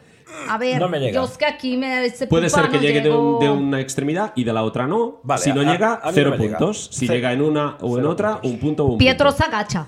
[0.48, 1.12] A ver, No me llega.
[1.14, 2.04] yo es que aquí me...
[2.06, 3.38] ese Puede ser que no llegue de, un- llego.
[3.40, 5.20] de una extremidad y de la otra no.
[5.22, 6.58] Vale, si no a- llega, a no cero llega.
[6.58, 6.88] puntos.
[6.92, 7.14] Si Cero.
[7.14, 8.50] llega en una o en otra, puntos.
[8.52, 9.42] un punto o un Pietro punto.
[9.44, 9.86] se agacha.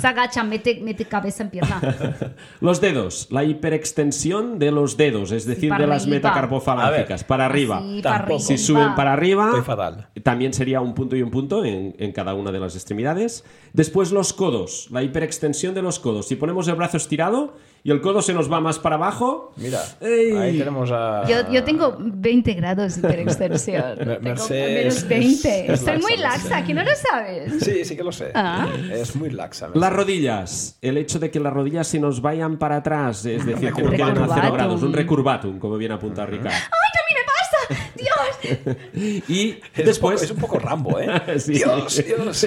[0.00, 1.80] se agacha, mete, mete cabeza en pierna.
[2.60, 7.82] Los dedos, la hiperextensión de los dedos, es decir, de las metacarpofalángicas, para arriba.
[8.02, 8.38] Para.
[8.38, 10.08] Si suben para arriba, Estoy fatal.
[10.22, 13.44] también sería un punto y un punto en, en cada una de las extremidades.
[13.72, 16.28] Después los codos, la hiperextensión de los codos.
[16.28, 17.54] Si ponemos el brazo estirado
[17.86, 20.32] y el codo se nos va más para abajo, Mira, ¡Ey!
[20.36, 21.24] ahí tenemos a...
[21.28, 23.82] Yo, yo tengo 20 grados de hiperextensión.
[23.98, 25.64] Mer- tengo menos es- 20.
[25.72, 27.62] es Estoy muy laxa, laxa, que no lo sabes.
[27.62, 28.30] Sí, sí que lo sé.
[28.34, 28.66] Ah.
[28.90, 29.68] Es muy laxa.
[29.74, 33.72] Las rodillas, el hecho de que las rodillas se nos vayan para atrás, es decir,
[33.72, 34.34] que no queden a Recurvatum.
[34.40, 36.48] cero grados, un recurvatum, como bien apunta Ricardo.
[36.50, 37.90] ¡Ay, a mí me pasa!
[37.94, 38.74] ¡Dios!
[39.28, 41.08] Y Es, después, un poco, es un poco Rambo, ¿eh?
[41.38, 41.52] Sí.
[41.54, 42.46] Dios, Dios.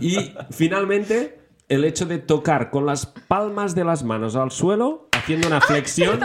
[0.00, 1.41] y finalmente,
[1.72, 6.18] el hecho de tocar con las palmas de las manos al suelo, haciendo una flexión,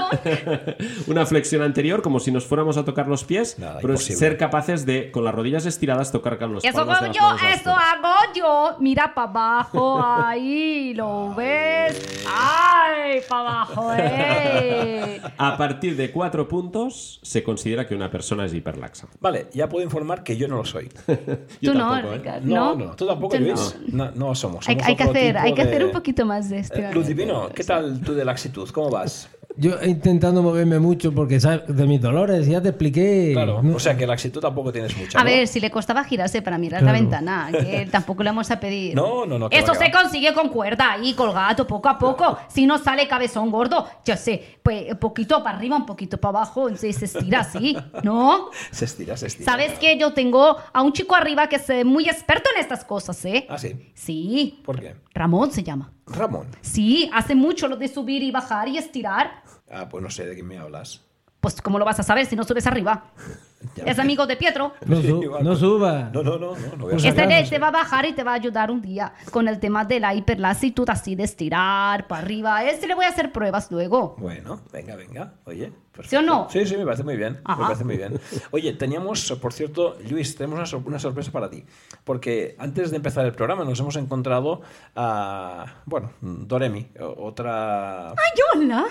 [1.07, 4.17] una flexión anterior, como si nos fuéramos a tocar los pies, Nada, pero imposible.
[4.17, 7.21] ser capaces de, con las rodillas estiradas, tocar con los Eso hago de las yo,
[7.23, 8.75] manos eso hago yo.
[8.79, 12.23] Mira para abajo, ahí, ¿lo ves?
[12.29, 15.21] ¡Ay, para abajo, eh!
[15.37, 19.07] A partir de cuatro puntos, se considera que una persona es hiperlaxa.
[19.19, 20.89] Vale, ya puedo informar que yo no lo soy.
[21.61, 22.17] Yo Tú no, tampoco, ¿eh?
[22.17, 22.41] Ricardo.
[22.47, 23.75] No, No, no, tú tampoco, Tú Luis.
[23.87, 24.67] No, no somos.
[24.67, 26.75] Hay, somos hay que otro hacer, hay que de- hacer un poquito más de esto.
[26.77, 28.69] Eh, Luz Divino, ¿qué tal tú de laxitud?
[28.69, 29.29] ¿Cómo vas?
[29.59, 33.31] Yo intentando moverme mucho porque sabes de mis dolores, ya te expliqué.
[33.33, 35.19] Claro, No- o sea que laxitud tampoco tienes mucha.
[35.19, 35.29] A ¿no?
[35.31, 38.93] ver, si le costaba girarse para mirar la ventana, que tampoco le vamos a pedir.
[38.93, 39.99] No, no, no, Eso va, se va.
[40.03, 42.37] consigue con cuerda ahí, colgado, poco a poco.
[42.49, 46.37] Si no sale cabezón gordo, yo sé, pues un poquito para arriba, un poquito para
[46.37, 48.49] abajo, se, se estira así, ¿no?
[48.71, 49.51] Se estira, se estira.
[49.51, 53.25] ¿Sabes que yo tengo a un chico arriba que es muy experto en estas cosas,
[53.25, 53.47] eh?
[53.49, 53.73] Ah, sí.
[53.95, 54.93] Sí, ¿Por qué?
[55.15, 55.91] Ramón se llama.
[56.07, 56.47] Ramón.
[56.61, 59.43] Sí, hace mucho lo de subir y bajar y estirar.
[59.69, 61.01] Ah, pues no sé de quién me hablas.
[61.39, 63.05] Pues, ¿cómo lo vas a saber si no subes arriba?
[63.75, 63.85] Ya.
[63.85, 64.73] Es amigo de Pietro.
[64.85, 66.11] No, su- no suba.
[66.13, 67.05] No, no, no, no, no voy a Pues.
[67.05, 69.59] Este acaso, te, va a bajar y te va a ayudar un día con el
[69.59, 72.63] tema de la hiperlasitud, así de estirar para arriba.
[72.65, 74.15] Este le voy a hacer pruebas luego.
[74.19, 75.33] Bueno, venga, venga.
[75.45, 76.09] Oye, perfecto.
[76.09, 76.47] ¿Sí o no?
[76.49, 77.39] Sí, sí, me parece muy bien.
[77.43, 77.59] Ajá.
[77.59, 78.19] Me parece muy bien.
[78.51, 81.65] Oye, teníamos, por cierto, Luis, tenemos una, sor- una sorpresa para ti.
[82.03, 84.61] Porque antes de empezar el programa nos hemos encontrado
[84.95, 88.15] a, bueno, Doremi, otra, ¡Ay,
[88.55, 88.85] hola!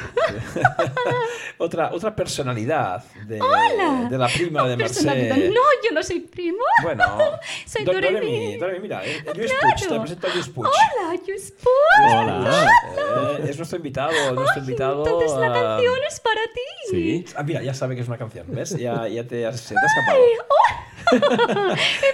[1.59, 4.09] otra, otra personalidad de, Hola.
[4.11, 5.37] de la prima de Personalidad.
[5.37, 5.51] Merced.
[5.55, 6.59] No, yo no soy primo.
[6.83, 7.05] Bueno,
[7.67, 8.17] Soy Do- Doremi.
[8.21, 9.75] Doremi, Doremi, mira, eh, Luis Claro.
[9.77, 10.67] Puig, te presento a Luis Puig.
[10.69, 12.15] Hola, Luis Puig.
[12.15, 12.71] Hola.
[13.39, 15.05] Eh, es nuestro invitado, nuestro invitado.
[15.07, 16.61] Entonces la ah, canción es para ti.
[16.91, 16.96] Sí.
[17.37, 18.71] Ah, mira, ya sabe que es una canción, ¿ves?
[18.79, 20.19] Ya, ya te, has, se te ha escapado.
[21.13, 21.19] Eh,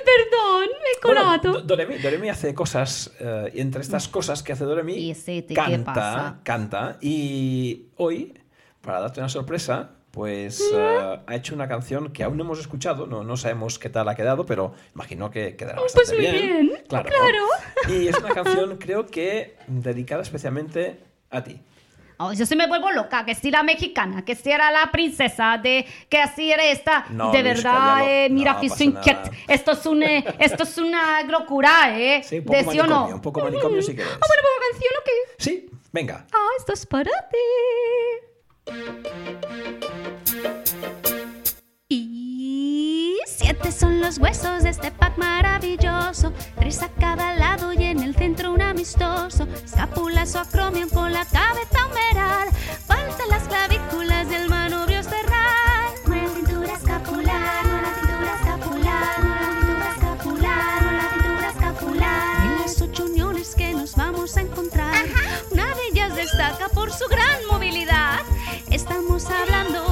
[0.04, 4.64] Perdón, me he Bueno, Doremi, Doremi hace cosas, eh, y entre estas cosas que hace
[4.64, 8.34] Doremi, Y sí, ¿qué canta, canta, y hoy,
[8.82, 13.06] para darte una sorpresa, pues eh, ha hecho una canción que aún no hemos escuchado,
[13.06, 16.72] no, no sabemos qué tal ha quedado, pero imagino que quedará bastante Pues muy bien,
[16.86, 17.08] Claro.
[17.08, 17.46] claro.
[17.88, 21.60] Y es una canción, creo que, dedicada especialmente a ti.
[22.24, 25.58] Oh, yo se me vuelvo loca, que si la mexicana, que si era la princesa,
[25.58, 27.06] de que así era esta.
[27.10, 28.06] No, de verdad, cállalo.
[28.08, 28.60] eh, mira, No.
[29.48, 32.22] Esto es, un, eh, esto es una locura, ¿eh?
[32.22, 33.06] Sí, un poco de sí o no.
[33.06, 34.12] un poco manicomio si quieres.
[34.14, 35.42] Ah, bueno, pues canción o qué?
[35.42, 36.26] Sí, venga.
[36.32, 37.38] Ah, esto es para ti.
[43.26, 46.32] Siete son los huesos de este pack maravilloso.
[46.58, 49.46] Tres a cada lado y en el centro un amistoso.
[49.64, 52.48] Escápulas o acromion con la cabeza humeral.
[52.86, 55.90] Faltan las clavículas del manubrio cerrar.
[56.06, 62.44] Nueva cintura escapular, nueva cintura escapular, nueva cintura escapular, nueva cintura escapular.
[62.44, 65.04] En las ocho uniones que nos vamos a encontrar,
[65.50, 68.20] una de ellas destaca por su gran movilidad.
[68.70, 69.91] Estamos hablando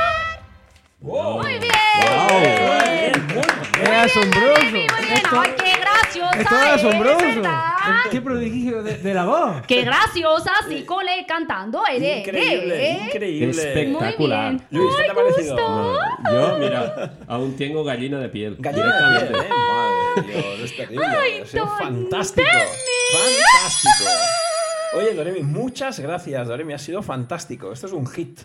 [1.02, 1.72] Muy bien.
[3.74, 4.62] ¡Qué asombroso!
[4.62, 6.40] Muy bien, Esto, Ay, qué graciosa.
[6.42, 7.42] esto es es, asombroso.
[8.12, 9.62] ¡Qué prodigio de, de la voz!
[9.68, 11.84] Qué graciosa, así cole cantando.
[11.88, 13.00] Eres, Increíble, ¿eh?
[13.08, 13.50] increíble.
[13.50, 14.54] Espectacular.
[14.54, 14.68] Muy bien.
[14.72, 15.56] Luis, ¿qué te ha parecido?
[16.24, 18.56] No, yo, mira, aún tengo gallina de piel.
[18.60, 19.42] Gallina de piel.
[19.42, 19.50] ¿eh?
[20.26, 21.06] Dios, es terrible.
[21.06, 22.48] Ay, fantástico.
[23.14, 24.10] Fantástico.
[24.94, 26.74] Oye, Doremi, muchas gracias, Doremi.
[26.74, 27.72] Ha sido fantástico.
[27.72, 28.42] Esto es un hit.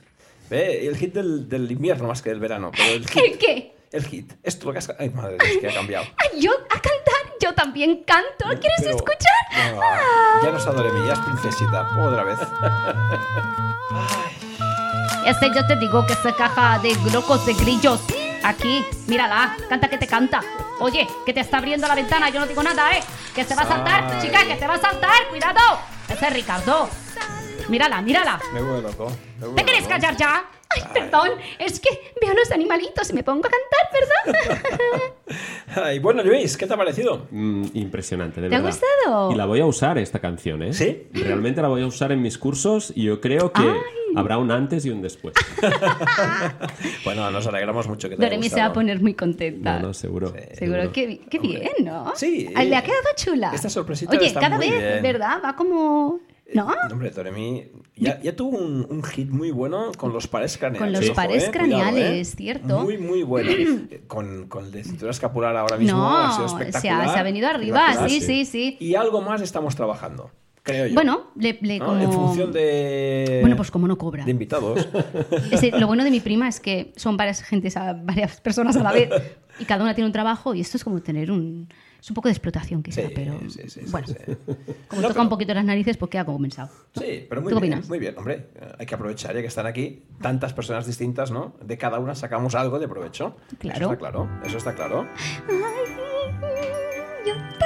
[0.48, 0.86] ¿Ve?
[0.86, 2.70] El hit del, del invierno más que del verano.
[2.76, 3.22] Pero el hit.
[3.24, 3.76] ¿El qué?
[3.92, 4.32] El hit.
[4.42, 4.92] Esto lo que has...
[4.98, 6.06] Ay, madre es que ha cambiado.
[6.18, 8.44] Ay, yo a cantar, yo también canto.
[8.60, 9.72] ¿Quieres Pero- escuchar?
[9.74, 9.80] No,
[10.44, 11.88] ya no es Doremi, ya es princesita.
[12.06, 12.38] Otra vez.
[15.26, 18.00] Este yo te digo que esta caja de locos de grillos.
[18.46, 20.40] Aquí, mírala, canta que te canta.
[20.78, 23.00] Oye, que te está abriendo la ventana, yo no digo nada, ¿eh?
[23.34, 24.22] Que se va a saltar, Ay.
[24.22, 25.58] chica, que te va a saltar, cuidado.
[26.08, 26.88] Ese es Ricardo.
[27.68, 28.38] Mírala, mírala.
[28.54, 29.06] Me vuelvo loco.
[29.34, 29.94] me vuelvo ¿Te quieres loco.
[29.94, 30.44] callar ya?
[30.68, 31.88] Ay, perdón, es que
[32.20, 34.62] veo a los animalitos y me pongo a cantar, ¿verdad?
[35.84, 37.26] Ay, bueno, Luis, ¿qué te ha parecido?
[37.32, 38.78] Mm, impresionante, de ¿Te ha verdad.
[39.02, 39.32] gustado?
[39.32, 40.72] Y la voy a usar esta canción, ¿eh?
[40.72, 41.08] ¿Sí?
[41.12, 43.80] Realmente la voy a usar en mis cursos y yo creo que Ay.
[44.16, 45.34] Habrá un antes y un después.
[47.04, 49.78] Bueno, nos alegramos mucho que te Doremi se va a poner muy contenta.
[49.78, 50.32] No, no, seguro.
[50.54, 52.12] Seguro que qué bien, ¿no?
[52.16, 52.48] Sí.
[52.54, 53.52] Ay, Le ha quedado chula.
[53.54, 55.02] Esta sorpresita Oye, está cada muy vez, bien.
[55.02, 55.40] ¿verdad?
[55.44, 56.20] Va como.
[56.54, 56.70] ¿No?
[56.72, 57.64] Eh, Hombre, Doremi
[57.96, 60.80] ya, ya tuvo un, un hit muy bueno con los pares craneales.
[60.80, 62.36] Con los ojo, pares eh, cuidado, craneales, eh.
[62.36, 62.80] cierto.
[62.82, 63.50] Muy, muy bueno.
[63.90, 67.12] Eh, con, con el de cintura escapular ahora mismo No, ha sido se ha- espectacular.
[67.12, 68.76] se ha venido arriba, Espectacular, sí, sí, sí.
[68.80, 70.30] Y algo más estamos trabajando,
[70.66, 70.94] creo yo.
[70.94, 71.86] Bueno, le, le ¿no?
[71.86, 72.00] como.
[72.00, 73.38] En función de...
[73.40, 74.24] Bueno, pues como no cobra.
[74.24, 74.86] De invitados.
[75.78, 78.92] Lo bueno de mi prima es que son varias gentes, a- varias personas a la
[78.92, 79.08] vez
[79.58, 81.68] y cada una tiene un trabajo y esto es como tener un...
[81.98, 84.06] Es un poco de explotación quizá, Sí, pero sí, sí, bueno,
[84.86, 86.68] como No, toca pero- un poquito las narices, pues queda como pensado.
[86.94, 87.88] Sí, pero muy ¿Tú qué bien, opinas?
[87.88, 88.48] muy bien, hombre.
[88.78, 91.56] Hay que aprovechar ya que están aquí tantas personas distintas, ¿no?
[91.64, 93.34] De cada una sacamos algo de provecho.
[93.58, 93.76] Claro.
[93.86, 95.06] Eso está claro, eso está claro.
[97.26, 97.65] Yo también sé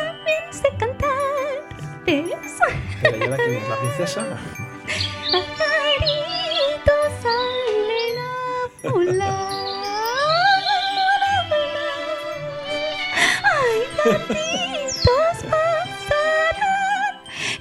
[2.11, 2.31] cantar.
[2.31, 2.35] ¿Ves?
[3.03, 4.21] Pero ¿y ahora quién es la princesa?
[5.59, 9.51] Pajaritos salen a volar.
[13.45, 17.15] Ay, gatitos pasarán.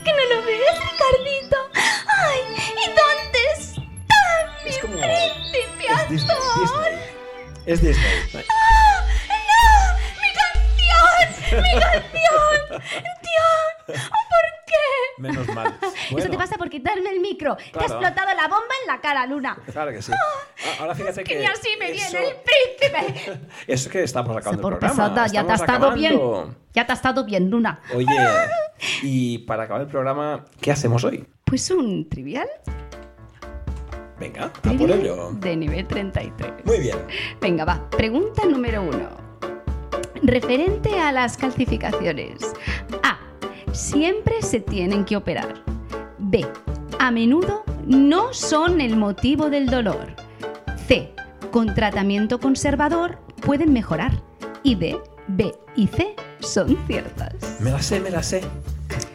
[0.03, 1.57] ¿Que no lo ves, Ricardito?
[1.73, 4.23] Ay, ¿y dónde está
[4.63, 4.93] mi Es como...
[4.93, 6.61] príncipe Es Disney, azul?
[6.61, 6.93] Disney.
[7.65, 8.28] Es Disney.
[17.39, 17.55] Micro.
[17.55, 19.57] Te ha explotado la bomba en la cara, Luna.
[19.71, 20.11] Claro que sí.
[20.11, 21.33] A- Ahora fíjate que...
[21.33, 23.39] Que ni así me eso- viene el príncipe.
[23.67, 25.09] Es que estamos acabando por el programa.
[25.13, 26.19] pesada, ya te ha estado bien.
[26.73, 27.81] Ya te ha estado bien, Luna.
[27.95, 28.05] Oye,
[29.03, 31.25] y para acabar el programa, ¿qué hacemos hoy?
[31.45, 32.47] Pues un trivial.
[34.19, 35.31] Venga, a por ello.
[35.33, 36.65] de nivel 33.
[36.65, 36.97] Muy bien.
[37.39, 37.89] Venga, va.
[37.89, 39.09] Pregunta número uno.
[40.21, 42.53] Referente a las calcificaciones.
[43.01, 43.17] A.
[43.71, 45.63] Siempre se tienen que operar.
[46.17, 46.45] B.
[47.01, 50.15] A menudo no son el motivo del dolor.
[50.85, 51.13] C.
[51.49, 54.21] Con tratamiento conservador pueden mejorar.
[54.63, 54.97] Y D.
[55.29, 57.33] B y C son ciertas.
[57.61, 58.41] Me la sé, me la sé.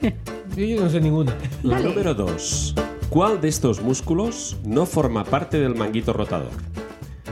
[0.56, 1.36] Yo, no sé ninguna.
[1.62, 1.90] La Dale.
[1.90, 2.74] número 2.
[3.10, 6.52] ¿Cuál de estos músculos no forma parte del manguito rotador?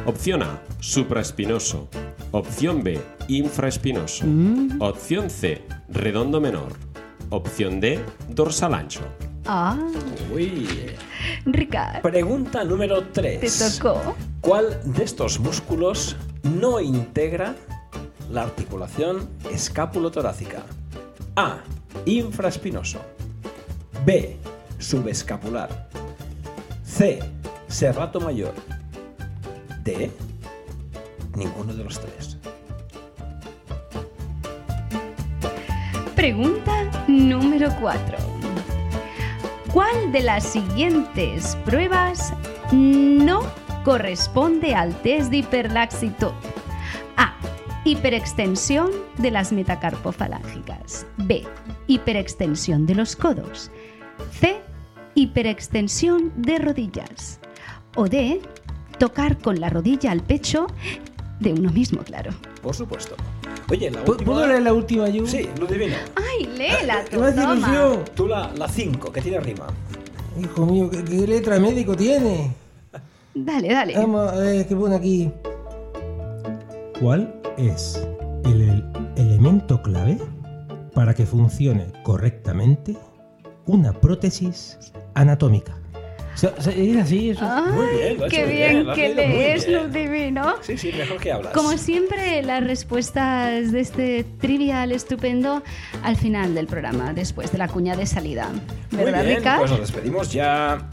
[0.05, 1.89] Opción A, supraespinoso.
[2.31, 4.27] Opción B, infraespinoso.
[4.81, 6.75] Opción C, redondo menor.
[7.31, 9.01] Opción D, dorsal ancho.
[9.47, 9.77] Ah,
[10.33, 10.69] Uy.
[11.45, 13.79] Ricard, Pregunta número te 3.
[13.79, 14.15] tocó.
[14.41, 17.55] ¿Cuál de estos músculos no integra
[18.31, 20.63] la articulación escápulo-torácica?
[21.37, 21.59] A.
[22.07, 23.01] Infraespinoso.
[24.05, 24.37] B.
[24.79, 25.89] Subescapular.
[26.85, 27.21] C.
[27.69, 28.55] Serrato mayor.
[29.83, 30.11] D.
[31.35, 32.37] Ninguno de los tres.
[36.15, 36.73] Pregunta
[37.09, 38.32] número 4.
[39.73, 42.35] ¿Cuál de las siguientes pruebas
[42.73, 43.41] no
[43.85, 46.33] corresponde al test de hiperlaxitud?
[47.17, 47.35] A.
[47.85, 51.07] Hiperextensión de las metacarpofalángicas.
[51.17, 51.45] B.
[51.87, 53.71] Hiperextensión de los codos.
[54.39, 54.61] C.
[55.15, 57.41] Hiperextensión de rodillas.
[57.97, 58.43] O D.
[58.99, 60.67] Tocar con la rodilla al pecho
[61.41, 62.33] de uno mismo, claro.
[62.61, 63.17] Por supuesto.
[63.71, 64.33] Oye, la ¿Pu- última...
[64.33, 65.27] ¿Puedo leer la última yo?
[65.27, 65.95] Sí, Ludivino.
[66.17, 68.05] ¡Ay, léela ¿Qué me hace ilusión?
[68.15, 69.67] Tú la 5, que tiene rima.
[70.41, 72.55] Hijo mío, ¿qué, qué letra médico tiene?
[73.35, 73.97] Dale, dale.
[73.97, 75.31] Vamos a ver qué pone aquí.
[77.01, 78.07] ¿Cuál es
[78.45, 78.85] el, el
[79.17, 80.19] elemento clave
[80.95, 82.97] para que funcione correctamente
[83.67, 84.79] una prótesis
[85.15, 85.77] anatómica?
[86.35, 87.45] O sea, o sea, ¿Es así eso?
[87.45, 89.83] Muy bien, lo qué hecho muy bien, bien, que muy lees, bien.
[89.83, 90.55] Luz Divino.
[90.63, 91.53] Sí, sí, mejor que hablas.
[91.53, 95.63] Como siempre, las respuestas de este trivial estupendo
[96.03, 98.49] al final del programa, después de la cuña de salida.
[98.91, 99.57] Muy ¿Verdad, bien, Rica?
[99.59, 100.89] pues nos despedimos ya.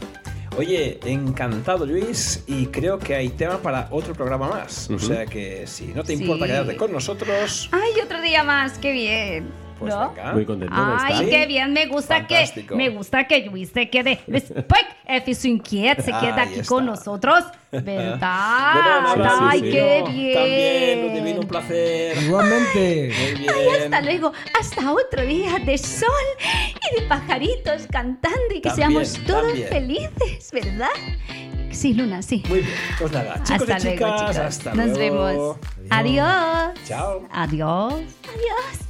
[0.58, 4.90] Oye, encantado Luis y creo que hay tema para otro programa más.
[4.90, 5.06] O Ujú.
[5.06, 6.22] sea que si no te Sí.
[6.22, 8.76] importa quedarte con nosotros, ¡Ay, otro día más!
[8.78, 9.44] ¡Qué bien!
[9.80, 10.10] Pues ¿No?
[10.10, 10.32] venga.
[10.34, 11.28] Muy contento de Ay, estar.
[11.30, 12.68] qué bien, me gusta Fantástico.
[12.68, 14.20] que me gusta que Luis se quede.
[14.26, 18.18] Luis, pues, F su inquiet se queda aquí con nosotros, ¿verdad?
[18.20, 19.70] Nada, sí, Ay, sí.
[19.70, 21.08] qué También, bien.
[21.08, 22.16] Ludivino, un placer.
[22.22, 23.12] Igualmente.
[23.18, 23.54] Muy bien.
[23.84, 26.08] Hasta luego, hasta otro día de sol
[26.92, 29.68] y de pajaritos cantando y que También, seamos todos también.
[29.68, 30.88] felices, ¿verdad?
[31.70, 32.42] Sí, Luna, sí.
[32.48, 32.74] Muy bien.
[32.98, 34.36] Pues nada, chicos hasta y luego, chicas, chicos.
[34.38, 35.24] hasta Nos luego.
[35.24, 35.56] vemos.
[35.88, 36.74] Adiós.
[36.86, 37.26] Chao.
[37.32, 37.94] Adiós.
[37.94, 38.89] Adiós.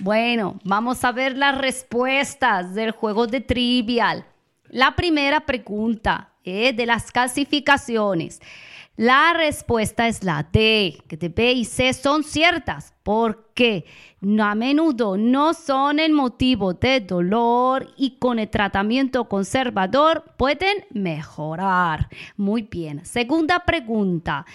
[0.00, 4.24] Bueno, vamos a ver las respuestas del juego de trivial.
[4.70, 8.40] La primera pregunta es de las clasificaciones.
[8.96, 13.84] La respuesta es la D, que de B y C son ciertas, porque
[14.40, 22.08] a menudo no son el motivo de dolor y con el tratamiento conservador pueden mejorar.
[22.38, 23.04] Muy bien.
[23.04, 24.46] Segunda pregunta.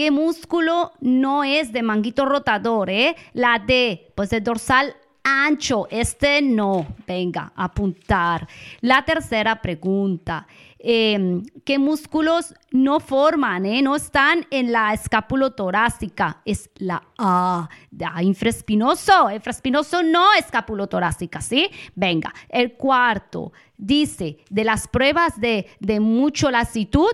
[0.00, 3.14] ¿Qué músculo no es de manguito rotador, eh?
[3.34, 6.86] La D, pues el dorsal ancho, este no.
[7.06, 8.48] Venga, apuntar.
[8.80, 10.46] La tercera pregunta.
[10.78, 13.82] eh, ¿Qué músculos no forman, eh?
[13.82, 16.40] No están en la escapulotorácica.
[16.46, 17.68] Es la A.
[17.90, 19.30] Da, infraespinoso.
[19.30, 21.68] Infraespinoso no escapulotorácica, ¿sí?
[21.94, 22.32] Venga.
[22.48, 27.12] El cuarto dice, de las pruebas de, de mucho lasitud,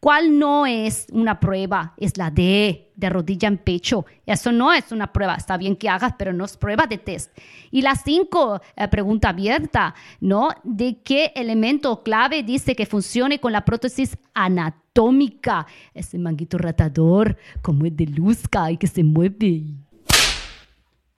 [0.00, 1.94] ¿Cuál no es una prueba?
[1.96, 4.06] Es la D, de rodilla en pecho.
[4.26, 5.34] Eso no es una prueba.
[5.34, 7.36] Está bien que hagas, pero no es prueba de test.
[7.72, 10.50] Y la cinco, eh, pregunta abierta, ¿no?
[10.62, 15.66] ¿De qué elemento clave dice que funcione con la prótesis anatómica?
[15.94, 19.64] Ese manguito ratador, como es de luzca y que se mueve.